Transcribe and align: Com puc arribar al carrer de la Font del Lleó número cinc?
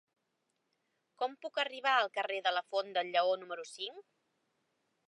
Com 1.21 1.35
puc 1.45 1.61
arribar 1.65 1.93
al 1.99 2.11
carrer 2.17 2.41
de 2.49 2.55
la 2.57 2.65
Font 2.73 2.91
del 2.99 3.13
Lleó 3.17 3.39
número 3.45 3.71
cinc? 3.75 4.05